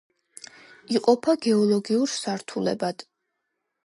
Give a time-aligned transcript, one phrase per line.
[0.99, 3.05] იყოფა გეოლოგიურ სართულებად.